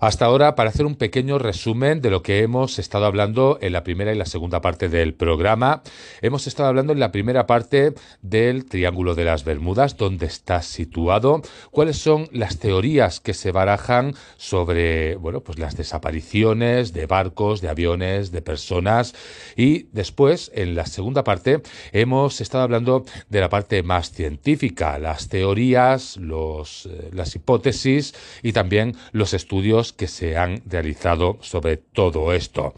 Hasta 0.00 0.26
ahora, 0.26 0.54
para 0.54 0.70
hacer 0.70 0.86
un 0.86 0.94
pequeño 0.94 1.40
resumen 1.40 2.00
de 2.00 2.10
lo 2.10 2.22
que 2.22 2.42
hemos 2.42 2.78
estado 2.78 3.04
hablando 3.04 3.58
en 3.60 3.72
la 3.72 3.82
primera 3.82 4.12
y 4.12 4.16
la 4.16 4.26
segunda 4.26 4.60
parte 4.60 4.88
del 4.88 5.12
programa, 5.12 5.82
hemos 6.22 6.46
estado 6.46 6.68
hablando 6.68 6.92
en 6.92 7.00
la 7.00 7.10
primera 7.10 7.48
parte 7.48 7.94
del 8.22 8.66
Triángulo 8.66 9.16
de 9.16 9.24
las 9.24 9.42
Bermudas, 9.42 9.96
dónde 9.96 10.26
está 10.26 10.62
situado, 10.62 11.42
cuáles 11.72 11.98
son 11.98 12.28
las 12.30 12.60
teorías 12.60 13.18
que 13.18 13.34
se 13.34 13.50
barajan 13.50 14.14
sobre, 14.36 15.16
bueno, 15.16 15.40
pues 15.40 15.58
las 15.58 15.76
desapariciones 15.76 16.92
de 16.92 17.06
barcos, 17.06 17.60
de 17.60 17.68
aviones, 17.68 18.30
de 18.30 18.40
personas. 18.40 19.16
Y 19.56 19.88
después, 19.90 20.52
en 20.54 20.76
la 20.76 20.86
segunda 20.86 21.24
parte, 21.24 21.60
hemos 21.90 22.40
estado 22.40 22.62
hablando 22.62 23.04
de 23.30 23.40
la 23.40 23.48
parte 23.48 23.82
más 23.82 24.12
científica, 24.12 25.00
las 25.00 25.28
teorías, 25.28 26.18
los, 26.18 26.86
eh, 26.86 27.10
las 27.12 27.34
hipótesis 27.34 28.14
y 28.44 28.52
también 28.52 28.94
los 29.10 29.34
estudios 29.34 29.87
que 29.92 30.08
se 30.08 30.36
han 30.36 30.62
realizado 30.66 31.38
sobre 31.40 31.76
todo 31.76 32.32
esto. 32.32 32.74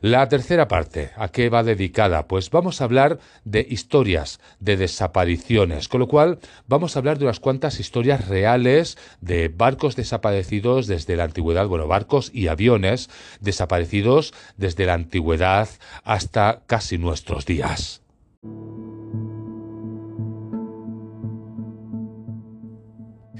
La 0.00 0.28
tercera 0.28 0.68
parte, 0.68 1.10
¿a 1.16 1.28
qué 1.28 1.48
va 1.48 1.64
dedicada? 1.64 2.28
Pues 2.28 2.50
vamos 2.50 2.80
a 2.80 2.84
hablar 2.84 3.18
de 3.44 3.66
historias, 3.68 4.38
de 4.60 4.76
desapariciones, 4.76 5.88
con 5.88 5.98
lo 5.98 6.06
cual 6.06 6.38
vamos 6.68 6.94
a 6.94 7.00
hablar 7.00 7.18
de 7.18 7.24
unas 7.24 7.40
cuantas 7.40 7.80
historias 7.80 8.28
reales 8.28 8.96
de 9.20 9.48
barcos 9.48 9.96
desaparecidos 9.96 10.86
desde 10.86 11.16
la 11.16 11.24
antigüedad, 11.24 11.66
bueno, 11.66 11.88
barcos 11.88 12.30
y 12.32 12.46
aviones 12.46 13.10
desaparecidos 13.40 14.34
desde 14.56 14.86
la 14.86 14.94
antigüedad 14.94 15.68
hasta 16.04 16.62
casi 16.66 16.96
nuestros 16.96 17.44
días. 17.44 18.00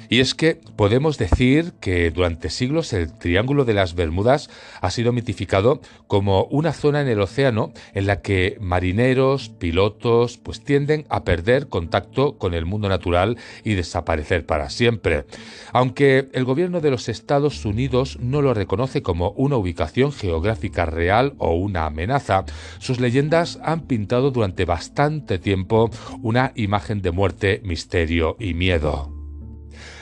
Y 0.09 0.20
es 0.20 0.34
que 0.34 0.59
podemos 0.77 1.19
decir 1.19 1.75
que 1.81 2.11
durante 2.11 2.48
siglos 2.51 2.92
el 2.92 3.12
Triángulo 3.12 3.64
de 3.64 3.75
las 3.75 3.95
Bermudas 3.95 4.48
ha 4.81 4.91
sido 4.91 5.12
mitificado 5.12 5.81
como 6.06 6.45
una 6.45 6.73
zona 6.73 7.03
en 7.03 7.09
el 7.09 7.20
océano 7.20 7.73
en 7.95 8.06
la 8.06 8.23
que 8.23 8.56
marineros, 8.61 9.50
pilotos, 9.50 10.39
pues 10.39 10.65
tienden 10.65 11.05
a 11.11 11.25
perder 11.25 11.69
contacto 11.69 12.39
con 12.39 12.55
el 12.55 12.65
mundo 12.65 12.89
natural 12.89 13.37
y 13.65 13.75
desaparecer 13.75 14.47
para 14.47 14.70
siempre. 14.70 15.27
Aunque 15.73 16.28
el 16.33 16.45
gobierno 16.45 16.81
de 16.81 16.91
los 16.91 17.09
Estados 17.09 17.65
Unidos 17.65 18.19
no 18.20 18.41
lo 18.41 18.55
reconoce 18.55 19.03
como 19.03 19.33
una 19.33 19.56
ubicación 19.56 20.12
geográfica 20.12 20.87
real 20.87 21.34
o 21.39 21.55
una 21.55 21.84
amenaza, 21.84 22.45
sus 22.78 22.98
leyendas 22.98 23.59
han 23.62 23.83
pintado 23.83 24.31
durante 24.31 24.65
bastante 24.65 25.39
tiempo 25.39 25.91
una 26.22 26.53
imagen 26.55 27.03
de 27.03 27.11
muerte, 27.11 27.61
misterio 27.62 28.37
y 28.39 28.55
miedo. 28.55 29.18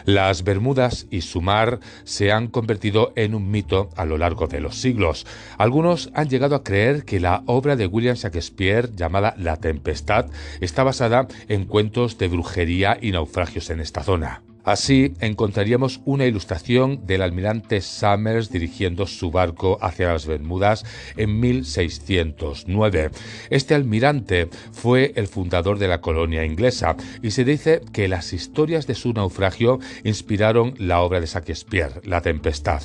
Las 0.06 0.44
Bermudas 0.44 1.08
y 1.10 1.22
su 1.22 1.42
mar 1.42 1.80
se 2.04 2.30
han 2.30 2.46
convertido 2.46 3.12
en 3.16 3.34
un 3.34 3.50
mito 3.50 3.90
a 3.96 4.04
lo 4.04 4.18
largo 4.18 4.46
de 4.46 4.60
los 4.60 4.76
siglos. 4.76 5.26
Algunos 5.58 6.10
han 6.14 6.28
llegado 6.28 6.54
a 6.54 6.62
creer 6.62 7.04
que 7.04 7.18
la 7.18 7.42
obra 7.46 7.74
de 7.74 7.88
William 7.88 8.14
Shakespeare 8.14 8.90
llamada 8.94 9.34
La 9.36 9.56
Tempestad 9.56 10.26
está 10.60 10.84
basada 10.84 11.26
en 11.48 11.64
cuentos 11.64 12.18
de 12.18 12.28
brujería 12.28 12.96
y 13.00 13.10
naufragios 13.10 13.68
en 13.70 13.80
esta 13.80 14.04
zona. 14.04 14.42
Así 14.66 15.14
encontraríamos 15.20 16.00
una 16.04 16.26
ilustración 16.26 17.06
del 17.06 17.22
almirante 17.22 17.80
Summers 17.80 18.50
dirigiendo 18.50 19.06
su 19.06 19.30
barco 19.30 19.78
hacia 19.80 20.12
las 20.12 20.26
Bermudas 20.26 20.84
en 21.16 21.38
1609. 21.38 23.10
Este 23.48 23.76
almirante 23.76 24.48
fue 24.72 25.12
el 25.14 25.28
fundador 25.28 25.78
de 25.78 25.86
la 25.86 26.00
colonia 26.00 26.44
inglesa 26.44 26.96
y 27.22 27.30
se 27.30 27.44
dice 27.44 27.80
que 27.92 28.08
las 28.08 28.32
historias 28.32 28.88
de 28.88 28.96
su 28.96 29.12
naufragio 29.12 29.78
inspiraron 30.02 30.74
la 30.78 31.00
obra 31.00 31.20
de 31.20 31.26
Shakespeare, 31.26 32.00
La 32.02 32.20
Tempestad. 32.20 32.82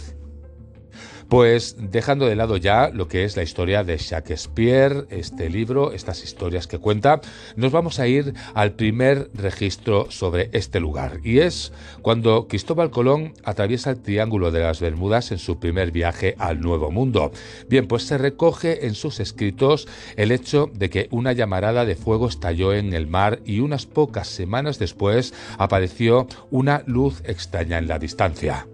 Pues 1.31 1.77
dejando 1.79 2.25
de 2.25 2.35
lado 2.35 2.57
ya 2.57 2.89
lo 2.89 3.07
que 3.07 3.23
es 3.23 3.37
la 3.37 3.43
historia 3.43 3.85
de 3.85 3.95
Shakespeare, 3.95 5.07
este 5.09 5.49
libro, 5.49 5.93
estas 5.93 6.25
historias 6.25 6.67
que 6.67 6.77
cuenta, 6.77 7.21
nos 7.55 7.71
vamos 7.71 7.99
a 7.99 8.07
ir 8.09 8.33
al 8.53 8.73
primer 8.73 9.31
registro 9.33 10.11
sobre 10.11 10.49
este 10.51 10.81
lugar. 10.81 11.21
Y 11.23 11.39
es 11.39 11.71
cuando 12.01 12.49
Cristóbal 12.49 12.91
Colón 12.91 13.33
atraviesa 13.45 13.91
el 13.91 14.01
Triángulo 14.01 14.51
de 14.51 14.59
las 14.59 14.81
Bermudas 14.81 15.31
en 15.31 15.37
su 15.37 15.57
primer 15.57 15.91
viaje 15.91 16.35
al 16.37 16.59
Nuevo 16.59 16.91
Mundo. 16.91 17.31
Bien, 17.69 17.87
pues 17.87 18.03
se 18.03 18.17
recoge 18.17 18.85
en 18.85 18.93
sus 18.93 19.21
escritos 19.21 19.87
el 20.17 20.33
hecho 20.33 20.69
de 20.73 20.89
que 20.89 21.07
una 21.11 21.31
llamarada 21.31 21.85
de 21.85 21.95
fuego 21.95 22.27
estalló 22.27 22.73
en 22.73 22.93
el 22.93 23.07
mar 23.07 23.39
y 23.45 23.61
unas 23.61 23.85
pocas 23.85 24.27
semanas 24.27 24.79
después 24.79 25.33
apareció 25.57 26.27
una 26.49 26.83
luz 26.87 27.21
extraña 27.23 27.77
en 27.77 27.87
la 27.87 27.99
distancia. 27.99 28.67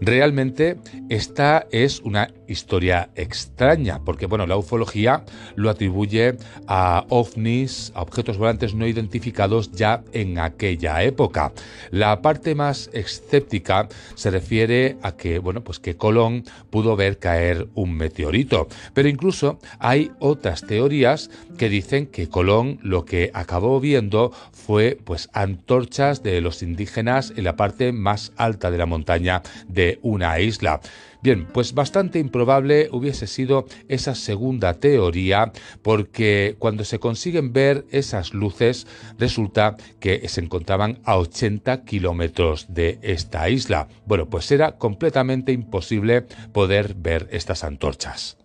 Realmente 0.00 0.76
esta 1.08 1.66
es 1.72 2.00
una 2.00 2.28
historia 2.46 3.10
extraña, 3.16 4.00
porque 4.04 4.26
bueno, 4.26 4.46
la 4.46 4.56
ufología 4.56 5.24
lo 5.56 5.70
atribuye 5.70 6.36
a 6.66 7.04
ovnis, 7.08 7.92
a 7.94 8.02
objetos 8.02 8.38
volantes 8.38 8.74
no 8.74 8.86
identificados 8.86 9.72
ya 9.72 10.02
en 10.12 10.38
aquella 10.38 11.02
época. 11.02 11.52
La 11.90 12.22
parte 12.22 12.54
más 12.54 12.90
escéptica 12.92 13.88
se 14.14 14.30
refiere 14.30 14.96
a 15.02 15.12
que, 15.12 15.40
bueno, 15.40 15.62
pues 15.62 15.80
que 15.80 15.96
Colón 15.96 16.44
pudo 16.70 16.96
ver 16.96 17.18
caer 17.18 17.68
un 17.74 17.94
meteorito, 17.94 18.68
pero 18.94 19.08
incluso 19.08 19.58
hay 19.78 20.12
otras 20.20 20.62
teorías 20.62 21.30
que 21.58 21.68
dicen 21.68 22.06
que 22.06 22.28
Colón 22.28 22.78
lo 22.82 23.04
que 23.04 23.30
acabó 23.34 23.80
viendo 23.80 24.32
fue 24.52 24.98
pues 25.04 25.28
antorchas 25.32 26.22
de 26.22 26.40
los 26.40 26.62
indígenas 26.62 27.32
en 27.36 27.44
la 27.44 27.56
parte 27.56 27.92
más 27.92 28.32
alta 28.36 28.70
de 28.70 28.78
la 28.78 28.86
montaña 28.86 29.42
de 29.66 29.87
una 30.02 30.38
isla. 30.40 30.80
Bien, 31.20 31.46
pues 31.46 31.74
bastante 31.74 32.20
improbable 32.20 32.88
hubiese 32.92 33.26
sido 33.26 33.66
esa 33.88 34.14
segunda 34.14 34.74
teoría 34.74 35.52
porque 35.82 36.54
cuando 36.58 36.84
se 36.84 37.00
consiguen 37.00 37.52
ver 37.52 37.86
esas 37.90 38.34
luces 38.34 38.86
resulta 39.18 39.76
que 39.98 40.28
se 40.28 40.40
encontraban 40.40 41.00
a 41.04 41.16
80 41.16 41.84
kilómetros 41.84 42.66
de 42.68 43.00
esta 43.02 43.48
isla. 43.48 43.88
Bueno, 44.06 44.28
pues 44.30 44.50
era 44.52 44.78
completamente 44.78 45.50
imposible 45.50 46.22
poder 46.52 46.94
ver 46.94 47.28
estas 47.32 47.64
antorchas. 47.64 48.38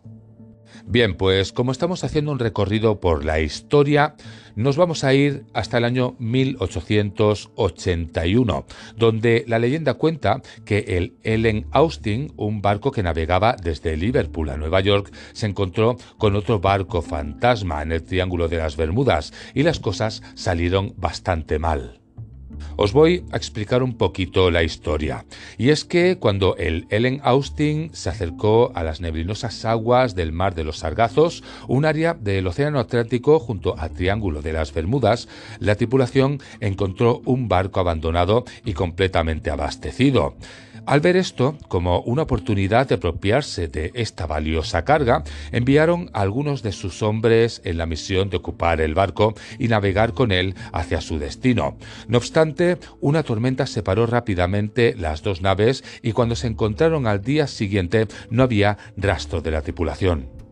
Bien, 0.86 1.16
pues 1.16 1.54
como 1.54 1.72
estamos 1.72 2.04
haciendo 2.04 2.32
un 2.32 2.40
recorrido 2.40 3.00
por 3.00 3.24
la 3.26 3.40
historia, 3.40 4.16
nos 4.56 4.78
vamos 4.78 5.04
a 5.04 5.14
ir 5.14 5.46
hasta 5.54 5.78
el 5.78 5.86
año 5.86 6.16
1881, 6.20 8.66
donde 8.96 9.44
la 9.48 9.60
leyenda 9.60 9.94
cuenta 9.96 10.42
que 10.66 10.98
el 10.98 11.14
Ellen 11.24 11.68
Austin, 11.72 12.34
un 12.36 12.62
barco 12.62 12.92
que 12.92 13.04
navegaba 13.04 13.56
desde 13.62 13.98
Liverpool 13.98 14.50
a 14.50 14.58
Nueva 14.58 14.82
York, 14.82 15.14
se 15.32 15.46
encontró 15.48 15.96
con 16.18 16.36
otro 16.36 16.60
barco 16.60 17.02
fantasma 17.02 17.82
en 17.82 17.94
el 17.94 18.04
Triángulo 18.04 18.48
de 18.48 18.58
las 18.58 18.78
Bermudas 18.78 19.34
y 19.54 19.64
las 19.64 19.80
cosas 19.80 20.22
salieron 20.36 20.94
bastante 20.98 21.58
mal. 21.60 22.03
Os 22.76 22.94
voy 22.94 23.24
a 23.32 23.38
explicar 23.38 23.84
un 23.84 23.98
poquito 23.98 24.52
la 24.52 24.64
historia. 24.64 25.26
Y 25.58 25.70
es 25.70 25.86
que 25.86 26.18
cuando 26.18 26.56
el 26.58 26.88
Ellen 26.90 27.22
Austin 27.24 27.90
se 27.94 28.10
acercó 28.10 28.72
a 28.76 28.84
las 28.84 29.02
neblinosas 29.02 29.66
aguas 29.66 30.16
del 30.16 30.32
Mar 30.32 30.56
de 30.56 30.64
los 30.64 30.80
Sargazos, 30.80 31.44
un 31.68 31.86
área 31.86 32.14
del 32.14 32.48
Océano 32.48 32.80
Atlántico 32.80 33.40
junto 33.40 33.78
al 33.78 33.92
Triángulo 33.92 34.42
de 34.42 34.54
las 34.54 34.74
Bermudas, 34.74 35.28
la 35.60 35.76
tripulación 35.76 36.42
encontró 36.60 37.22
un 37.26 37.48
barco 37.48 37.80
abandonado 37.80 38.46
y 38.66 38.74
completamente 38.74 39.50
abastecido. 39.50 40.36
Al 40.86 41.00
ver 41.00 41.16
esto 41.16 41.58
como 41.70 42.02
una 42.02 42.24
oportunidad 42.24 42.90
de 42.90 42.96
apropiarse 42.96 43.70
de 43.70 43.92
esta 43.94 44.26
valiosa 44.26 44.84
carga, 44.84 45.24
enviaron 45.54 46.10
algunos 46.12 46.62
de 46.62 46.74
sus 46.74 47.02
hombres 47.02 47.62
en 47.64 47.78
la 47.78 47.86
misión 47.86 48.30
de 48.30 48.38
ocupar 48.38 48.82
el 48.82 48.94
barco 48.94 49.34
y 49.60 49.70
navegar 49.70 50.14
con 50.14 50.34
él 50.34 50.56
hacia 50.74 51.00
su 51.00 51.20
destino. 51.20 51.78
No 52.10 52.18
obstante, 52.18 52.80
una 53.00 53.24
tormenta 53.24 53.66
separó 53.66 54.08
rápidamente 54.08 54.94
las 54.98 55.24
dos 55.24 55.42
naves 55.42 55.86
y 56.02 56.12
cuando 56.12 56.36
se 56.36 56.48
encontraron 56.48 57.08
al 57.08 57.22
día 57.22 57.48
siguiente 57.48 58.08
no 58.30 58.44
había 58.44 58.78
rastro 58.98 59.42
de 59.42 59.52
la 59.52 59.62
tripulación. 59.62 60.43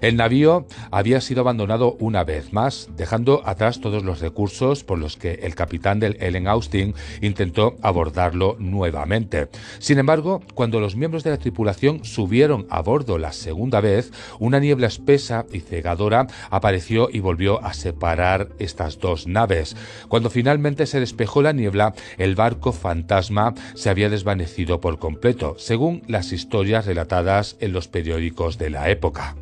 El 0.00 0.16
navío 0.16 0.66
había 0.90 1.20
sido 1.20 1.40
abandonado 1.40 1.96
una 2.00 2.24
vez 2.24 2.52
más, 2.52 2.88
dejando 2.96 3.42
atrás 3.44 3.80
todos 3.80 4.04
los 4.04 4.20
recursos 4.20 4.84
por 4.84 4.98
los 4.98 5.16
que 5.16 5.40
el 5.42 5.54
capitán 5.54 6.00
del 6.00 6.16
Ellen 6.20 6.48
Austin 6.48 6.94
intentó 7.20 7.76
abordarlo 7.82 8.56
nuevamente. 8.58 9.48
Sin 9.78 9.98
embargo, 9.98 10.42
cuando 10.54 10.80
los 10.80 10.96
miembros 10.96 11.24
de 11.24 11.30
la 11.30 11.38
tripulación 11.38 12.04
subieron 12.04 12.66
a 12.70 12.80
bordo 12.82 13.18
la 13.18 13.32
segunda 13.32 13.80
vez, 13.80 14.12
una 14.38 14.60
niebla 14.60 14.86
espesa 14.86 15.46
y 15.52 15.60
cegadora 15.60 16.26
apareció 16.50 17.08
y 17.10 17.20
volvió 17.20 17.62
a 17.64 17.74
separar 17.74 18.48
estas 18.58 18.98
dos 18.98 19.26
naves. 19.26 19.76
Cuando 20.08 20.30
finalmente 20.30 20.86
se 20.86 21.00
despejó 21.00 21.42
la 21.42 21.52
niebla, 21.52 21.94
el 22.18 22.34
barco 22.34 22.72
fantasma 22.72 23.54
se 23.74 23.90
había 23.90 24.08
desvanecido 24.08 24.80
por 24.80 24.98
completo, 24.98 25.56
según 25.58 26.02
las 26.06 26.32
historias 26.32 26.86
relatadas 26.86 27.56
en 27.60 27.72
los 27.72 27.88
periódicos 27.88 28.58
de 28.58 28.70
la 28.70 28.90
época. 28.90 29.36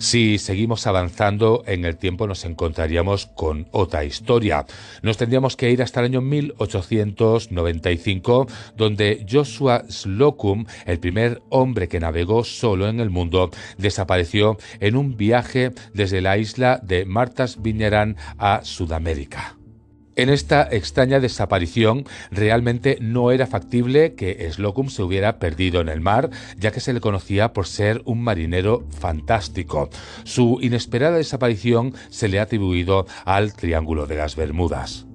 Si 0.00 0.38
seguimos 0.38 0.86
avanzando 0.86 1.62
en 1.66 1.84
el 1.84 1.98
tiempo 1.98 2.26
nos 2.26 2.46
encontraríamos 2.46 3.26
con 3.26 3.68
otra 3.70 4.02
historia. 4.02 4.64
Nos 5.02 5.18
tendríamos 5.18 5.58
que 5.58 5.70
ir 5.70 5.82
hasta 5.82 6.00
el 6.00 6.06
año 6.06 6.22
1895, 6.22 8.46
donde 8.78 9.26
Joshua 9.30 9.84
Slocum, 9.90 10.64
el 10.86 11.00
primer 11.00 11.42
hombre 11.50 11.88
que 11.88 12.00
navegó 12.00 12.44
solo 12.44 12.88
en 12.88 12.98
el 12.98 13.10
mundo, 13.10 13.50
desapareció 13.76 14.56
en 14.80 14.96
un 14.96 15.18
viaje 15.18 15.72
desde 15.92 16.22
la 16.22 16.38
isla 16.38 16.80
de 16.82 17.04
Martha's 17.04 17.60
Vineyard 17.60 18.16
a 18.38 18.64
Sudamérica. 18.64 19.59
En 20.16 20.28
esta 20.28 20.68
extraña 20.70 21.20
desaparición 21.20 22.04
realmente 22.30 22.98
no 23.00 23.30
era 23.30 23.46
factible 23.46 24.14
que 24.14 24.50
Slocum 24.50 24.88
se 24.88 25.02
hubiera 25.02 25.38
perdido 25.38 25.80
en 25.80 25.88
el 25.88 26.00
mar, 26.00 26.30
ya 26.58 26.72
que 26.72 26.80
se 26.80 26.92
le 26.92 27.00
conocía 27.00 27.52
por 27.52 27.66
ser 27.66 28.02
un 28.04 28.22
marinero 28.22 28.84
fantástico. 28.90 29.88
Su 30.24 30.58
inesperada 30.60 31.16
desaparición 31.16 31.94
se 32.10 32.28
le 32.28 32.40
ha 32.40 32.42
atribuido 32.42 33.06
al 33.24 33.54
Triángulo 33.54 34.06
de 34.06 34.16
las 34.16 34.36
Bermudas. 34.36 35.06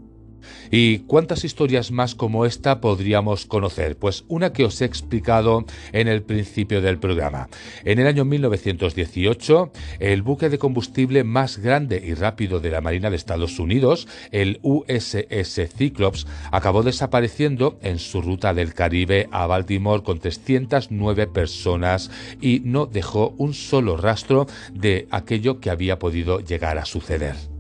¿Y 0.77 0.99
cuántas 1.07 1.45
historias 1.45 1.89
más 1.91 2.15
como 2.15 2.45
esta 2.45 2.81
podríamos 2.81 3.45
conocer? 3.45 3.95
Pues 3.95 4.25
una 4.27 4.51
que 4.51 4.65
os 4.65 4.81
he 4.81 4.85
explicado 4.85 5.63
en 5.93 6.09
el 6.09 6.21
principio 6.21 6.81
del 6.81 6.99
programa. 6.99 7.47
En 7.85 7.97
el 7.97 8.07
año 8.07 8.25
1918, 8.25 9.71
el 10.01 10.21
buque 10.21 10.49
de 10.49 10.57
combustible 10.57 11.23
más 11.23 11.59
grande 11.59 12.03
y 12.05 12.13
rápido 12.13 12.59
de 12.59 12.71
la 12.71 12.81
Marina 12.81 13.09
de 13.09 13.15
Estados 13.15 13.57
Unidos, 13.57 14.09
el 14.31 14.59
USS 14.63 15.61
Cyclops, 15.77 16.27
acabó 16.51 16.83
desapareciendo 16.83 17.79
en 17.81 17.97
su 17.97 18.21
ruta 18.21 18.53
del 18.53 18.73
Caribe 18.73 19.29
a 19.31 19.47
Baltimore 19.47 20.03
con 20.03 20.19
309 20.19 21.27
personas 21.27 22.11
y 22.41 22.59
no 22.65 22.85
dejó 22.85 23.33
un 23.37 23.53
solo 23.53 23.95
rastro 23.95 24.45
de 24.73 25.07
aquello 25.09 25.61
que 25.61 25.69
había 25.69 25.99
podido 25.99 26.41
llegar 26.41 26.77
a 26.77 26.83
suceder. 26.83 27.54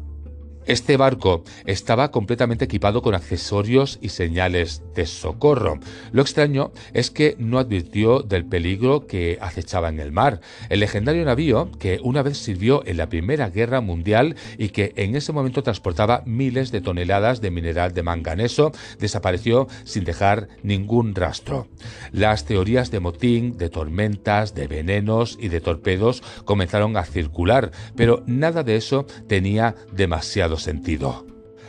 Este 0.67 0.97
barco 0.97 1.43
estaba 1.65 2.09
completamente 2.09 2.65
equipado 2.65 3.03
con 3.03 3.13
accesorios 3.13 3.99
y 4.01 4.09
señales 4.09 4.81
de 4.95 5.05
socorro. 5.05 5.79
Lo 6.11 6.23
extraño 6.23 6.71
es 6.93 7.11
que 7.11 7.35
no 7.37 7.59
advirtió 7.59 8.21
del 8.21 8.45
peligro 8.45 9.05
que 9.05 9.37
acechaba 9.41 9.89
en 9.89 9.99
el 9.99 10.11
mar. 10.11 10.41
El 10.69 10.79
legendario 10.79 11.23
navío, 11.23 11.69
que 11.77 11.99
una 12.01 12.23
vez 12.23 12.39
sirvió 12.39 12.83
en 12.87 12.97
la 12.97 13.09
Primera 13.09 13.49
Guerra 13.51 13.79
Mundial 13.79 14.35
y 14.57 14.69
que 14.69 14.93
en 14.95 15.15
ese 15.15 15.33
momento 15.33 15.61
transportaba 15.61 16.23
miles 16.25 16.71
de 16.71 16.81
toneladas 16.81 17.41
de 17.41 17.51
mineral 17.51 17.93
de 17.93 18.01
manganeso, 18.01 18.71
desapareció 18.99 19.67
sin 19.83 20.03
dejar 20.03 20.47
ningún 20.63 21.13
rastro. 21.13 21.67
Las 22.11 22.45
teorías 22.45 22.89
de 22.89 22.99
motín, 22.99 23.57
de 23.57 23.69
tormentas, 23.69 24.55
de 24.55 24.67
venenos 24.67 25.37
y 25.39 25.49
de 25.49 25.61
torpedos 25.61 26.23
comenzaron 26.43 26.97
a 26.97 27.05
circular, 27.05 27.71
pero 27.95 28.23
nada 28.25 28.63
de 28.63 28.77
eso 28.77 29.05
tenía 29.27 29.75
demasiado 29.91 30.54
sentido. 30.57 31.25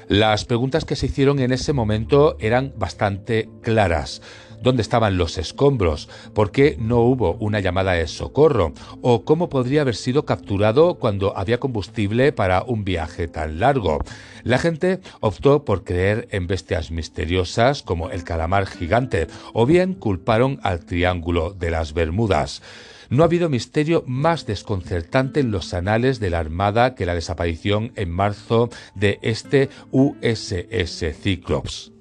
Las 0.09 0.44
preguntas 0.44 0.85
que 0.85 0.94
se 0.94 1.06
hicieron 1.06 1.41
en 1.41 1.53
ese 1.53 1.73
momento 1.73 2.37
eran 2.38 2.73
bastante 2.77 3.49
claras. 3.62 4.23
¿Dónde 4.62 4.83
estaban 4.83 5.19
los 5.19 5.38
escombros? 5.38 6.09
¿Por 6.35 6.50
qué 6.50 6.77
no 6.79 7.00
hubo 7.00 7.35
una 7.35 7.61
llamada 7.61 7.93
de 7.93 8.06
socorro? 8.06 8.73
¿O 9.03 9.25
cómo 9.25 9.49
podría 9.49 9.83
haber 9.83 9.97
sido 9.97 10.25
capturado 10.25 10.94
cuando 10.94 11.37
había 11.37 11.61
combustible 11.61 12.33
para 12.33 12.62
un 12.62 12.85
viaje 12.85 13.29
tan 13.29 13.61
largo? 13.61 13.99
La 14.44 14.59
gente 14.59 15.00
optó 15.21 15.65
por 15.65 15.85
creer 15.85 16.29
en 16.31 16.47
bestias 16.47 16.91
misteriosas 16.91 17.82
como 17.82 18.11
el 18.11 18.25
calamar 18.25 18.67
gigante 18.67 19.27
o 19.53 19.67
bien 19.67 19.94
culparon 19.94 20.61
al 20.62 20.85
Triángulo 20.85 21.53
de 21.53 21.71
las 21.71 21.93
Bermudas. 21.93 22.62
No 23.11 23.23
ha 23.23 23.26
habido 23.26 23.49
misterio 23.49 24.05
más 24.06 24.47
desconcertante 24.47 25.41
en 25.41 25.50
los 25.50 25.75
anales 25.75 26.20
de 26.20 26.31
la 26.31 26.38
Armada 26.38 26.94
que 26.94 27.06
la 27.06 27.14
desaparición 27.14 27.93
en 27.97 28.11
marzo 28.11 28.70
de 28.94 29.19
este 29.23 29.69
USS 29.91 31.05
Cyclops. 31.20 31.95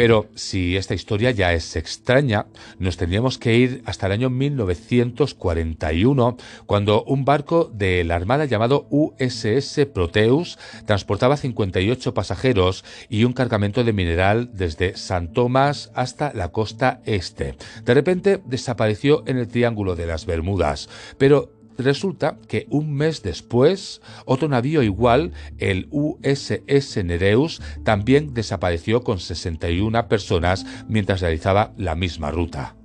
Pero 0.00 0.30
si 0.34 0.78
esta 0.78 0.94
historia 0.94 1.30
ya 1.30 1.52
es 1.52 1.76
extraña, 1.76 2.46
nos 2.78 2.96
tendríamos 2.96 3.36
que 3.36 3.56
ir 3.56 3.82
hasta 3.84 4.06
el 4.06 4.12
año 4.12 4.30
1941, 4.30 6.38
cuando 6.64 7.04
un 7.04 7.26
barco 7.26 7.70
de 7.70 8.02
la 8.04 8.14
Armada 8.14 8.46
llamado 8.46 8.86
USS 8.88 9.84
Proteus 9.92 10.58
transportaba 10.86 11.36
58 11.36 12.14
pasajeros 12.14 12.82
y 13.10 13.24
un 13.24 13.34
cargamento 13.34 13.84
de 13.84 13.92
mineral 13.92 14.48
desde 14.54 14.96
San 14.96 15.34
Tomás 15.34 15.90
hasta 15.94 16.32
la 16.32 16.48
costa 16.48 17.02
este. 17.04 17.56
De 17.84 17.92
repente 17.92 18.40
desapareció 18.46 19.22
en 19.26 19.36
el 19.36 19.48
Triángulo 19.48 19.96
de 19.96 20.06
las 20.06 20.24
Bermudas, 20.24 20.88
pero 21.18 21.59
Resulta 21.82 22.38
que 22.48 22.66
un 22.70 22.94
mes 22.94 23.22
después, 23.22 24.00
otro 24.24 24.48
navío 24.48 24.82
igual, 24.82 25.32
el 25.58 25.88
USS 25.90 27.04
Nereus, 27.04 27.62
también 27.84 28.34
desapareció 28.34 29.02
con 29.02 29.18
61 29.18 30.08
personas 30.08 30.66
mientras 30.88 31.20
realizaba 31.20 31.72
la 31.76 31.94
misma 31.94 32.30
ruta. 32.30 32.76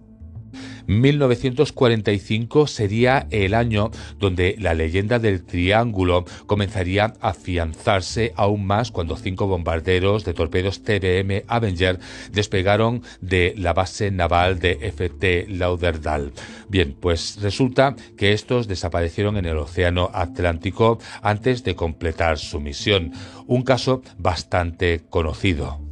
1945 0.88 2.68
sería 2.68 3.28
el 3.32 3.54
año 3.54 3.92
donde 4.20 4.56
la 4.60 4.74
leyenda 4.74 5.20
del 5.20 5.44
Triángulo 5.44 6.26
comenzaría 6.46 7.14
a 7.22 7.30
afianzarse 7.30 8.34
aún 8.36 8.66
más 8.66 8.92
cuando 8.92 9.18
cinco 9.18 9.48
bombarderos 9.48 10.26
de 10.26 10.34
torpedos 10.34 10.84
TBM 10.84 11.44
Avenger 11.48 12.00
despegaron 12.32 13.04
de 13.22 13.54
la 13.58 13.74
base 13.74 14.12
naval 14.12 14.60
de 14.60 14.92
FT 14.92 15.48
Lauderdale. 15.50 16.32
Bien, 16.70 16.96
pues 17.00 17.38
resulta 17.42 17.96
que 18.18 18.34
estos 18.34 18.68
desaparecieron 18.68 19.38
en 19.38 19.46
el 19.46 19.58
Océano 19.58 20.10
Atlántico 20.14 21.00
antes 21.22 21.64
de 21.64 21.76
completar 21.76 22.38
su 22.38 22.60
misión, 22.60 23.12
un 23.48 23.64
caso 23.64 24.02
bastante 24.18 25.02
conocido 25.10 25.85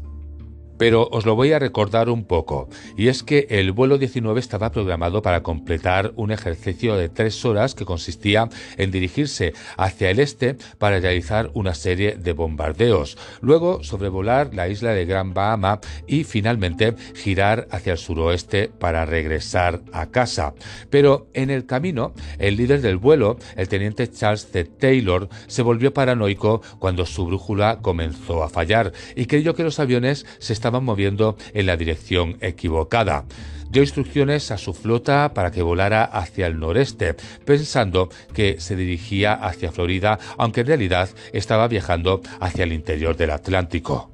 pero 0.83 1.07
os 1.13 1.25
lo 1.25 1.35
voy 1.35 1.53
a 1.53 1.59
recordar 1.59 2.09
un 2.09 2.25
poco, 2.25 2.67
y 2.97 3.07
es 3.07 3.23
que 3.23 3.47
el 3.49 3.71
vuelo 3.71 3.97
19 3.97 4.37
estaba 4.37 4.73
programado 4.73 5.21
para 5.21 5.41
completar 5.41 6.11
un 6.17 6.29
ejercicio 6.29 6.97
de 6.97 7.07
tres 7.07 7.45
horas 7.45 7.73
que 7.73 7.85
consistía 7.85 8.49
en 8.75 8.91
dirigirse 8.91 9.53
hacia 9.77 10.09
el 10.09 10.19
este 10.19 10.57
para 10.79 10.99
realizar 10.99 11.51
una 11.53 11.73
serie 11.73 12.17
de 12.17 12.33
bombardeos, 12.33 13.17
luego 13.39 13.81
sobrevolar 13.81 14.53
la 14.53 14.67
isla 14.67 14.91
de 14.91 15.05
Gran 15.05 15.33
Bahama 15.33 15.79
y 16.05 16.25
finalmente 16.25 16.95
girar 17.15 17.65
hacia 17.71 17.93
el 17.93 17.97
suroeste 17.97 18.67
para 18.67 19.05
regresar 19.05 19.83
a 19.93 20.07
casa. 20.07 20.53
Pero 20.89 21.29
en 21.33 21.49
el 21.49 21.65
camino, 21.65 22.13
el 22.39 22.57
líder 22.57 22.81
del 22.81 22.97
vuelo, 22.97 23.37
el 23.55 23.69
teniente 23.69 24.11
Charles 24.11 24.49
C. 24.51 24.65
Taylor, 24.65 25.29
se 25.47 25.61
volvió 25.61 25.93
paranoico 25.93 26.61
cuando 26.79 27.05
su 27.05 27.25
brújula 27.25 27.79
comenzó 27.81 28.43
a 28.43 28.49
fallar 28.49 28.91
y 29.15 29.27
creyó 29.27 29.55
que 29.55 29.63
los 29.63 29.79
aviones 29.79 30.25
se 30.39 30.51
estaban 30.51 30.72
moviendo 30.81 31.37
en 31.53 31.65
la 31.65 31.77
dirección 31.77 32.37
equivocada. 32.41 33.25
Dio 33.69 33.81
instrucciones 33.81 34.51
a 34.51 34.57
su 34.57 34.73
flota 34.73 35.33
para 35.33 35.51
que 35.51 35.63
volara 35.63 36.03
hacia 36.03 36.47
el 36.47 36.59
noreste, 36.59 37.15
pensando 37.43 38.09
que 38.33 38.59
se 38.59 38.75
dirigía 38.75 39.33
hacia 39.33 39.71
Florida, 39.71 40.19
aunque 40.37 40.61
en 40.61 40.67
realidad 40.67 41.09
estaba 41.33 41.67
viajando 41.67 42.21
hacia 42.39 42.65
el 42.65 42.73
interior 42.73 43.17
del 43.17 43.31
Atlántico. 43.31 44.11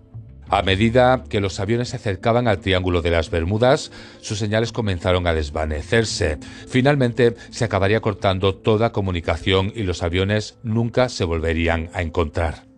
A 0.48 0.64
medida 0.64 1.26
que 1.30 1.42
los 1.42 1.60
aviones 1.60 1.90
se 1.90 1.98
acercaban 1.98 2.48
al 2.48 2.60
Triángulo 2.60 3.02
de 3.02 3.12
las 3.12 3.30
Bermudas, 3.30 3.92
sus 4.22 4.40
señales 4.40 4.72
comenzaron 4.72 5.28
a 5.28 5.34
desvanecerse. 5.34 6.40
Finalmente 6.68 7.36
se 7.52 7.66
acabaría 7.66 8.00
cortando 8.00 8.56
toda 8.56 8.92
comunicación 8.92 9.72
y 9.76 9.84
los 9.84 10.02
aviones 10.02 10.58
nunca 10.64 11.10
se 11.10 11.24
volverían 11.24 11.90
a 11.94 12.02
encontrar. 12.02 12.69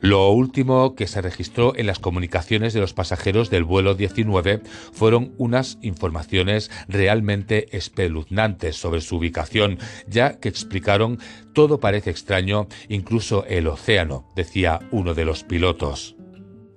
Lo 0.00 0.30
último 0.30 0.94
que 0.94 1.08
se 1.08 1.20
registró 1.20 1.74
en 1.76 1.86
las 1.86 1.98
comunicaciones 1.98 2.72
de 2.72 2.80
los 2.80 2.94
pasajeros 2.94 3.50
del 3.50 3.64
vuelo 3.64 3.94
19 3.94 4.62
fueron 4.92 5.34
unas 5.38 5.78
informaciones 5.82 6.70
realmente 6.86 7.76
espeluznantes 7.76 8.76
sobre 8.76 9.00
su 9.00 9.16
ubicación, 9.16 9.78
ya 10.06 10.38
que 10.38 10.48
explicaron 10.48 11.18
todo 11.52 11.80
parece 11.80 12.10
extraño, 12.10 12.68
incluso 12.88 13.44
el 13.46 13.66
océano, 13.66 14.24
decía 14.36 14.78
uno 14.92 15.14
de 15.14 15.24
los 15.24 15.42
pilotos. 15.42 16.14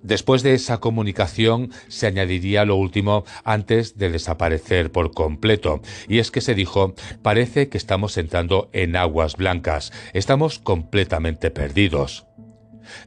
Después 0.03 0.41
de 0.41 0.55
esa 0.55 0.79
comunicación 0.79 1.71
se 1.87 2.07
añadiría 2.07 2.65
lo 2.65 2.75
último 2.75 3.23
antes 3.43 3.97
de 3.97 4.09
desaparecer 4.09 4.91
por 4.91 5.13
completo, 5.13 5.81
y 6.07 6.17
es 6.17 6.31
que 6.31 6.41
se 6.41 6.55
dijo, 6.55 6.95
parece 7.21 7.69
que 7.69 7.77
estamos 7.77 8.17
entrando 8.17 8.69
en 8.73 8.95
aguas 8.95 9.35
blancas, 9.35 9.93
estamos 10.13 10.57
completamente 10.57 11.51
perdidos. 11.51 12.25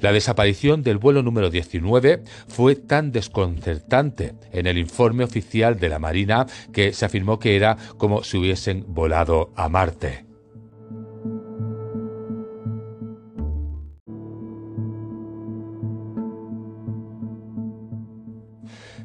La 0.00 0.12
desaparición 0.12 0.82
del 0.82 0.98
vuelo 0.98 1.22
número 1.22 1.50
19 1.50 2.22
fue 2.48 2.76
tan 2.76 3.12
desconcertante 3.12 4.34
en 4.52 4.66
el 4.66 4.78
informe 4.78 5.24
oficial 5.24 5.78
de 5.78 5.88
la 5.88 5.98
Marina 5.98 6.46
que 6.72 6.92
se 6.92 7.04
afirmó 7.04 7.38
que 7.38 7.56
era 7.56 7.76
como 7.96 8.22
si 8.22 8.38
hubiesen 8.38 8.84
volado 8.88 9.52
a 9.56 9.68
Marte. 9.68 10.33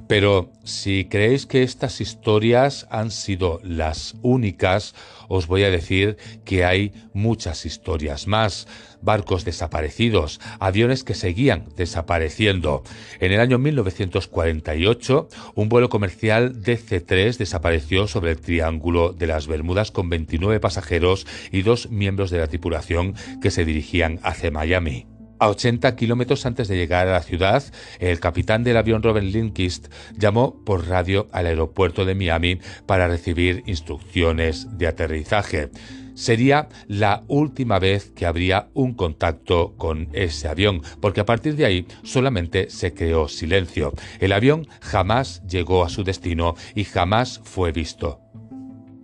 Pero 0.09 0.51
si 0.63 1.05
creéis 1.05 1.45
que 1.45 1.61
estas 1.61 2.01
historias 2.01 2.87
han 2.89 3.11
sido 3.11 3.59
las 3.61 4.15
únicas, 4.23 4.95
os 5.27 5.45
voy 5.45 5.65
a 5.65 5.69
decir 5.69 6.17
que 6.45 6.65
hay 6.65 6.93
muchas 7.13 7.63
historias 7.67 8.25
más. 8.25 8.67
Barcos 9.03 9.45
desaparecidos, 9.45 10.41
aviones 10.59 11.03
que 11.03 11.13
seguían 11.13 11.65
desapareciendo. 11.77 12.81
En 13.19 13.33
el 13.33 13.39
año 13.39 13.59
1948, 13.59 15.29
un 15.53 15.69
vuelo 15.69 15.89
comercial 15.89 16.59
DC-3 16.59 17.37
desapareció 17.37 18.07
sobre 18.07 18.31
el 18.31 18.41
Triángulo 18.41 19.13
de 19.13 19.27
las 19.27 19.45
Bermudas 19.45 19.91
con 19.91 20.09
29 20.09 20.59
pasajeros 20.59 21.27
y 21.51 21.61
dos 21.61 21.91
miembros 21.91 22.31
de 22.31 22.39
la 22.39 22.47
tripulación 22.47 23.13
que 23.43 23.51
se 23.51 23.63
dirigían 23.63 24.19
hacia 24.23 24.49
Miami. 24.49 25.18
A 25.39 25.48
80 25.48 25.96
kilómetros 25.96 26.46
antes 26.46 26.67
de 26.67 26.75
llegar 26.75 27.08
a 27.08 27.13
la 27.13 27.24
ciudad, 27.24 27.63
el 28.00 28.19
capitán 28.19 28.65
del 28.65 28.75
avión 28.75 29.01
Robert 29.01 29.25
Linkist 29.25 29.88
llamó 30.17 30.63
por 30.65 30.88
radio 30.88 31.29
al 31.31 31.46
aeropuerto 31.46 32.03
de 32.03 32.13
Miami 32.13 32.60
para 32.86 33.08
recibir 33.08 33.63
instrucciones 33.65 34.77
de 34.77 34.88
aterrizaje. 34.88 35.69
Sería 36.13 36.67
la 36.88 37.24
última 37.29 37.79
vez 37.79 38.12
que 38.12 38.25
habría 38.25 38.67
un 38.74 38.93
contacto 38.93 39.75
con 39.77 40.10
ese 40.12 40.50
avión, 40.50 40.81
porque 41.00 41.22
a 41.22 41.25
partir 41.25 41.55
de 41.55 41.63
ahí 41.63 41.88
solamente 42.03 42.69
se 42.69 42.93
creó 42.93 43.29
silencio. 43.29 43.93
El 44.19 44.34
avión 44.34 44.67
jamás 44.81 45.41
llegó 45.48 45.86
a 45.86 45.89
su 45.89 46.03
destino 46.03 46.55
y 46.75 46.84
jamás 46.84 47.39
fue 47.46 47.72
visto. 47.72 48.19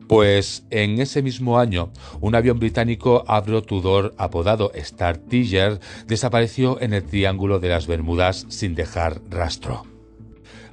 Pues 0.08 0.66
en 0.70 1.00
ese 1.00 1.24
mismo 1.24 1.58
año, 1.58 1.92
un 2.22 2.36
avión 2.36 2.60
británico 2.60 3.24
Avro 3.28 3.64
Tudor 3.64 4.14
apodado 4.18 4.72
Star 4.76 5.18
Tiger 5.18 5.80
desapareció 6.06 6.80
en 6.80 6.94
el 6.94 7.04
Triángulo 7.04 7.60
de 7.60 7.70
las 7.70 7.88
Bermudas 7.88 8.46
sin 8.50 8.76
dejar 8.76 9.22
rastro. 9.30 9.84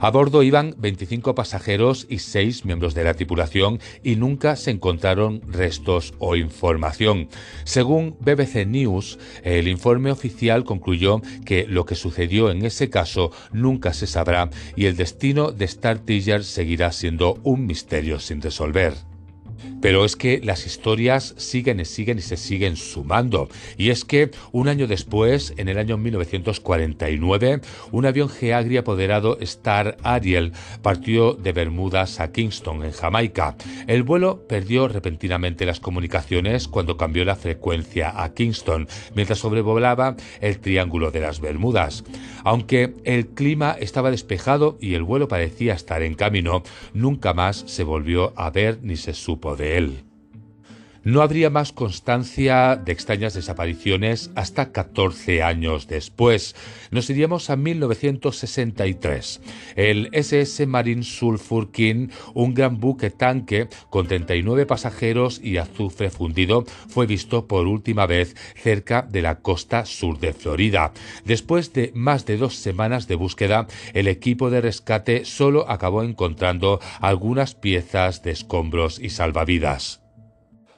A 0.03 0.11
bordo 0.11 0.43
iban 0.43 0.75
25 0.79 1.37
pasajeros 1.37 2.09
y 2.11 2.19
6 2.19 2.65
miembros 2.65 2.93
de 2.93 3.05
la 3.05 3.15
tripulación 3.15 3.79
y 4.03 4.17
nunca 4.17 4.57
se 4.57 4.73
encontraron 4.73 5.41
restos 5.47 6.13
o 6.19 6.35
información. 6.35 7.29
Según 7.63 8.17
BBC 8.19 8.67
News, 8.67 9.21
el 9.45 9.69
informe 9.69 10.11
oficial 10.11 10.65
concluyó 10.65 11.23
que 11.45 11.67
lo 11.69 11.87
que 11.87 11.95
sucedió 11.95 12.51
en 12.51 12.65
ese 12.65 12.91
caso 12.91 13.31
nunca 13.53 13.95
se 13.95 14.09
sabrá 14.09 14.51
y 14.75 14.87
el 14.87 14.97
destino 14.97 15.53
de 15.53 15.67
Star 15.67 16.01
Tiger 16.01 16.43
seguirá 16.43 16.91
siendo 16.91 17.39
un 17.45 17.65
misterio 17.65 18.19
sin 18.19 18.43
resolver. 18.43 19.12
Pero 19.81 20.05
es 20.05 20.17
que 20.17 20.41
las 20.43 20.67
historias 20.67 21.35
siguen 21.37 21.81
y 21.81 21.85
siguen 21.85 22.19
y 22.19 22.23
se 22.23 22.37
siguen 22.37 22.77
sumando. 22.77 23.49
Y 23.77 23.91
es 23.91 24.05
que 24.05 24.31
un 24.53 24.69
año 24.69 24.87
después, 24.87 25.55
en 25.57 25.69
el 25.69 25.79
año 25.79 25.97
1949, 25.97 27.61
un 27.91 28.07
avión 28.07 28.29
Geagri 28.29 28.77
apoderado 28.77 29.39
Star 29.41 29.97
Ariel 30.03 30.53
partió 30.83 31.35
de 31.35 31.53
Bermudas 31.53 32.21
a 32.21 32.33
Kingston, 32.33 32.85
en 32.85 32.93
Jamaica. 32.93 33.57
El 33.87 34.03
vuelo 34.03 34.47
perdió 34.47 34.89
repentinamente 34.89 35.67
las 35.67 35.81
comunicaciones 35.81 36.69
cuando 36.69 36.97
cambió 36.97 37.25
la 37.25 37.37
frecuencia 37.37 38.23
a 38.23 38.33
Kingston, 38.35 38.89
mientras 39.15 39.39
sobrevolaba 39.39 40.17
el 40.41 40.59
Triángulo 40.59 41.11
de 41.11 41.21
las 41.21 41.41
Bermudas. 41.41 42.05
Aunque 42.45 42.95
el 43.05 43.29
clima 43.29 43.77
estaba 43.79 44.11
despejado 44.11 44.77
y 44.81 44.95
el 44.95 45.03
vuelo 45.03 45.29
parecía 45.29 45.75
estar 45.75 46.03
en 46.03 46.15
camino, 46.15 46.63
nunca 46.95 47.35
más 47.35 47.65
se 47.67 47.85
volvió 47.85 48.33
a 48.37 48.51
ver 48.51 48.79
ni 48.83 48.97
se 48.97 49.15
supo 49.15 49.52
de 49.57 49.77
él. 49.77 50.05
No 51.05 51.21
habría 51.21 51.51
más 51.51 51.73
constancia 51.73 52.77
de 52.77 52.93
extrañas 52.93 53.35
desapariciones 53.35 54.31
hasta 54.37 54.71
14 54.71 55.43
años 55.43 55.89
después. 55.89 56.55
Nos 56.93 57.11
iríamos 57.11 57.51
a 57.51 57.57
1963. 57.57 59.41
El 59.75 60.11
SS 60.13 60.65
Marine 60.69 61.03
Sulphur 61.03 61.73
King, 61.73 62.09
un 62.35 62.55
gran 62.55 62.79
buque 62.79 63.11
tanque 63.11 63.69
con 63.91 64.07
39 64.07 64.65
pasajeros 64.65 65.41
y 65.43 65.57
azufre 65.57 66.09
fundido, 66.11 66.65
fue 66.89 67.07
visto 67.07 67.49
por 67.49 67.67
última 67.67 68.07
vez 68.07 68.37
cerca 68.55 69.03
de 69.03 69.23
la 69.23 69.41
costa 69.41 69.85
sur 69.87 70.21
de 70.21 70.33
Florida. 70.33 70.93
Después 71.25 71.73
de 71.73 71.91
más 71.97 72.27
de 72.27 72.37
dos 72.37 72.55
semanas 72.55 73.09
de 73.09 73.17
búsqueda, 73.17 73.67
el 73.93 74.07
equipo 74.07 74.51
de 74.51 74.61
rescate 74.61 75.25
solo 75.25 75.69
acabó 75.69 76.05
encontrando 76.05 76.79
algunas 77.01 77.57
piezas 77.57 78.23
de 78.23 78.31
escombros 78.31 79.01
y 79.01 79.11
salvavidas. 79.11 80.02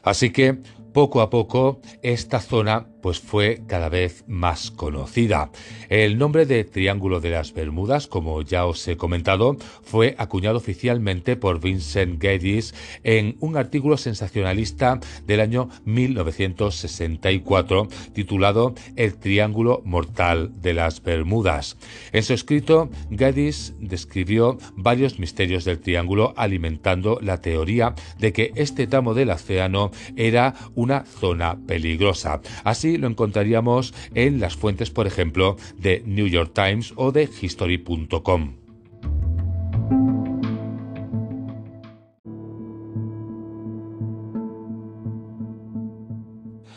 Así 0.04 0.30
que 0.30 0.58
poco 0.92 1.20
a 1.20 1.30
poco 1.30 1.80
esta 2.02 2.40
zona 2.40 2.86
pues 3.04 3.20
fue 3.20 3.60
cada 3.66 3.90
vez 3.90 4.24
más 4.28 4.70
conocida. 4.70 5.50
El 5.90 6.16
nombre 6.16 6.46
de 6.46 6.64
Triángulo 6.64 7.20
de 7.20 7.28
las 7.28 7.52
Bermudas, 7.52 8.06
como 8.06 8.40
ya 8.40 8.64
os 8.64 8.88
he 8.88 8.96
comentado, 8.96 9.58
fue 9.82 10.14
acuñado 10.16 10.56
oficialmente 10.56 11.36
por 11.36 11.60
Vincent 11.60 12.18
Geddes 12.18 12.74
en 13.02 13.36
un 13.40 13.58
artículo 13.58 13.98
sensacionalista 13.98 15.00
del 15.26 15.40
año 15.40 15.68
1964 15.84 17.88
titulado 18.14 18.74
El 18.96 19.18
Triángulo 19.18 19.82
Mortal 19.84 20.62
de 20.62 20.72
las 20.72 21.02
Bermudas. 21.02 21.76
En 22.10 22.22
su 22.22 22.32
escrito, 22.32 22.88
Geddes 23.10 23.74
describió 23.80 24.56
varios 24.76 25.18
misterios 25.18 25.66
del 25.66 25.80
triángulo 25.80 26.32
alimentando 26.38 27.18
la 27.20 27.42
teoría 27.42 27.94
de 28.18 28.32
que 28.32 28.52
este 28.54 28.86
tramo 28.86 29.12
del 29.12 29.28
océano 29.28 29.90
era 30.16 30.54
una 30.74 31.04
zona 31.04 31.58
peligrosa. 31.66 32.40
Así 32.64 32.93
lo 32.98 33.06
encontraríamos 33.06 33.94
en 34.14 34.40
las 34.40 34.56
fuentes, 34.56 34.90
por 34.90 35.06
ejemplo, 35.06 35.56
de 35.76 36.02
New 36.06 36.26
York 36.26 36.52
Times 36.54 36.92
o 36.96 37.12
de 37.12 37.28
History.com. 37.40 38.63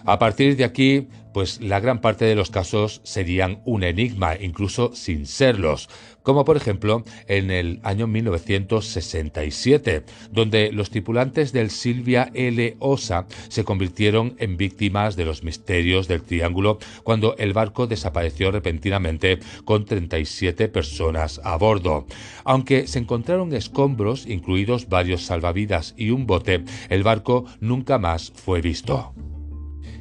A 0.08 0.20
partir 0.20 0.56
de 0.56 0.64
aquí, 0.64 1.10
pues 1.34 1.60
la 1.60 1.82
gran 1.82 2.00
parte 2.00 2.24
de 2.24 2.34
los 2.34 2.50
casos 2.50 3.02
serían 3.04 3.60
un 3.66 3.84
enigma, 3.84 4.38
incluso 4.40 4.96
sin 4.96 5.26
serlos, 5.26 5.90
como 6.24 6.46
por 6.46 6.56
ejemplo 6.56 7.04
en 7.28 7.52
el 7.52 7.82
año 7.84 8.08
1967, 8.08 10.06
donde 10.32 10.72
los 10.72 10.92
tripulantes 10.92 11.52
del 11.52 11.72
Silvia 11.72 12.32
L. 12.34 12.78
Osa 12.80 13.28
se 13.50 13.66
convirtieron 13.66 14.38
en 14.40 14.56
víctimas 14.56 15.18
de 15.18 15.26
los 15.26 15.44
misterios 15.44 16.08
del 16.08 16.24
Triángulo 16.24 16.80
cuando 17.04 17.36
el 17.36 17.52
barco 17.52 17.86
desapareció 17.86 18.50
repentinamente 18.52 19.40
con 19.66 19.84
37 19.84 20.70
personas 20.70 21.42
a 21.44 21.58
bordo. 21.58 22.08
Aunque 22.46 22.88
se 22.88 23.00
encontraron 23.00 23.54
escombros, 23.54 24.26
incluidos 24.26 24.88
varios 24.88 25.24
salvavidas 25.24 25.96
y 25.98 26.12
un 26.12 26.26
bote, 26.28 26.64
el 26.88 27.04
barco 27.04 27.44
nunca 27.60 27.98
más 27.98 28.32
fue 28.34 28.62
visto. 28.62 29.14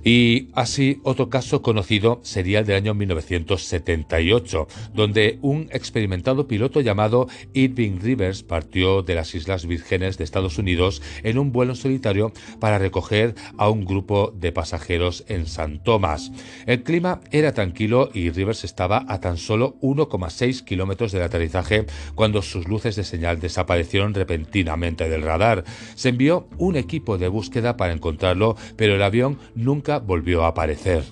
Y 0.07 0.51
así 0.55 1.01
otro 1.03 1.31
caso 1.31 1.63
conocido 1.63 2.21
sería 2.23 2.61
el 2.61 2.67
del 2.67 2.77
año 2.77 2.95
1978, 2.95 4.69
donde 4.95 5.41
un 5.43 5.69
experimentado 5.73 6.47
piloto 6.47 6.81
llamado 6.81 7.27
Irving 7.55 7.99
Rivers 8.01 8.45
partió 8.45 9.03
de 9.03 9.17
las 9.17 9.35
Islas 9.35 9.67
Vírgenes 9.67 10.17
de 10.17 10.23
Estados 10.23 10.59
Unidos 10.59 11.03
en 11.25 11.41
un 11.41 11.51
vuelo 11.51 11.75
solitario 11.75 12.31
para 12.61 12.79
recoger 12.79 13.35
a 13.59 13.69
un 13.69 13.85
grupo 13.85 14.33
de 14.33 14.53
pasajeros 14.53 15.25
en 15.27 15.47
San 15.47 15.83
Tomás. 15.83 16.31
El 16.67 16.85
clima 16.85 17.21
era 17.33 17.53
tranquilo 17.53 18.09
y 18.15 18.31
Rivers 18.31 18.63
estaba 18.63 19.05
a 19.09 19.21
tan 19.21 19.37
solo 19.37 19.75
1,6 19.81 20.63
kilómetros 20.63 21.11
del 21.11 21.23
aterrizaje 21.23 21.85
cuando 22.15 22.43
sus 22.43 22.69
luces 22.69 22.95
de 22.95 23.03
señal 23.03 23.41
desaparecieron 23.41 24.15
repentinamente 24.15 25.09
del 25.09 25.23
radar. 25.23 25.65
Se 25.97 26.11
envió 26.11 26.47
un 26.59 26.77
equipo 26.77 27.19
de 27.19 27.27
búsqueda 27.27 27.77
para 27.77 27.93
encontrarlo, 27.93 28.57
pero 28.77 28.95
el 28.95 29.03
avión 29.03 29.41
nunca 29.57 29.96
volvió 29.99 30.45
a 30.45 30.49
aparecer. 30.49 31.05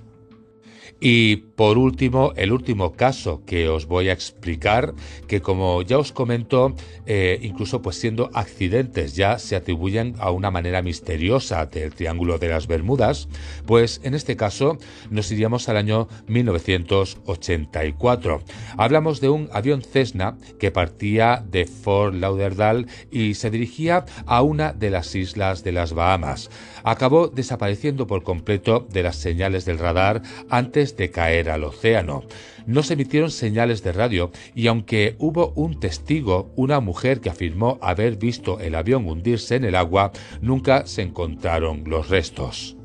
Y 1.00 1.36
por 1.56 1.78
último, 1.78 2.32
el 2.36 2.52
último 2.52 2.92
caso 2.92 3.42
que 3.46 3.68
os 3.68 3.86
voy 3.86 4.08
a 4.08 4.12
explicar, 4.12 4.94
que 5.28 5.40
como 5.40 5.82
ya 5.82 5.98
os 5.98 6.10
comento, 6.12 6.74
eh, 7.06 7.38
incluso 7.42 7.82
pues 7.82 7.96
siendo 7.96 8.30
accidentes 8.34 9.14
ya 9.14 9.38
se 9.38 9.54
atribuyen 9.56 10.14
a 10.18 10.30
una 10.30 10.50
manera 10.50 10.80
misteriosa 10.82 11.64
del 11.66 11.94
Triángulo 11.94 12.38
de 12.38 12.48
las 12.48 12.66
Bermudas, 12.66 13.28
pues 13.66 14.00
en 14.02 14.14
este 14.14 14.36
caso 14.36 14.78
nos 15.10 15.30
iríamos 15.30 15.68
al 15.68 15.76
año 15.76 16.08
1984. 16.26 18.42
Hablamos 18.76 19.20
de 19.20 19.28
un 19.28 19.48
avión 19.52 19.82
Cessna 19.82 20.36
que 20.58 20.72
partía 20.72 21.44
de 21.48 21.66
Fort 21.66 22.14
Lauderdale 22.14 22.86
y 23.10 23.34
se 23.34 23.50
dirigía 23.50 24.06
a 24.26 24.42
una 24.42 24.72
de 24.72 24.90
las 24.90 25.14
islas 25.14 25.62
de 25.62 25.72
las 25.72 25.92
Bahamas. 25.92 26.50
Acabó 26.82 27.28
desapareciendo 27.28 28.06
por 28.06 28.24
completo 28.24 28.86
de 28.90 29.02
las 29.02 29.16
señales 29.16 29.64
del 29.64 29.78
radar 29.78 30.22
antes 30.50 30.96
de 30.96 31.10
caer 31.10 31.43
al 31.50 31.64
océano. 31.64 32.24
No 32.66 32.82
se 32.82 32.94
emitieron 32.94 33.30
señales 33.30 33.82
de 33.82 33.92
radio 33.92 34.30
y 34.54 34.66
aunque 34.66 35.16
hubo 35.18 35.52
un 35.54 35.80
testigo, 35.80 36.52
una 36.56 36.80
mujer 36.80 37.20
que 37.20 37.30
afirmó 37.30 37.78
haber 37.82 38.16
visto 38.16 38.60
el 38.60 38.74
avión 38.74 39.06
hundirse 39.06 39.56
en 39.56 39.64
el 39.64 39.74
agua, 39.74 40.12
nunca 40.40 40.86
se 40.86 41.02
encontraron 41.02 41.84
los 41.86 42.08
restos. 42.08 42.76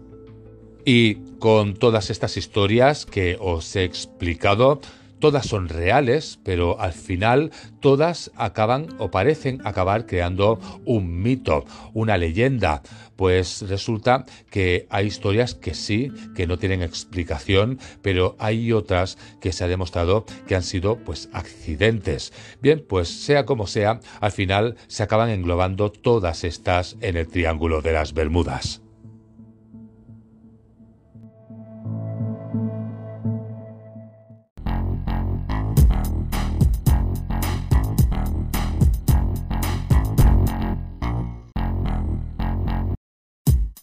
Y 0.85 1.15
con 1.39 1.75
todas 1.75 2.09
estas 2.09 2.37
historias 2.37 3.05
que 3.05 3.37
os 3.39 3.75
he 3.75 3.83
explicado, 3.83 4.81
todas 5.19 5.47
son 5.47 5.69
reales, 5.69 6.39
pero 6.43 6.79
al 6.79 6.93
final 6.93 7.51
todas 7.79 8.31
acaban 8.35 8.87
o 8.97 9.11
parecen 9.11 9.61
acabar 9.65 10.05
creando 10.05 10.59
un 10.85 11.21
mito, 11.21 11.65
una 11.93 12.17
leyenda, 12.17 12.81
pues 13.15 13.63
resulta 13.67 14.25
que 14.49 14.87
hay 14.89 15.07
historias 15.07 15.53
que 15.53 15.73
sí, 15.73 16.11
que 16.35 16.47
no 16.47 16.57
tienen 16.57 16.81
explicación, 16.81 17.79
pero 18.01 18.35
hay 18.39 18.71
otras 18.71 19.17
que 19.41 19.51
se 19.51 19.63
ha 19.63 19.67
demostrado 19.67 20.25
que 20.47 20.55
han 20.55 20.63
sido 20.63 20.97
pues 20.97 21.29
accidentes. 21.33 22.33
Bien, 22.61 22.83
pues 22.87 23.09
sea 23.09 23.45
como 23.45 23.67
sea, 23.67 23.99
al 24.21 24.31
final 24.31 24.75
se 24.87 25.03
acaban 25.03 25.29
englobando 25.29 25.91
todas 25.91 26.43
estas 26.43 26.97
en 27.01 27.17
el 27.17 27.27
Triángulo 27.27 27.81
de 27.81 27.93
las 27.93 28.13
Bermudas. 28.13 28.81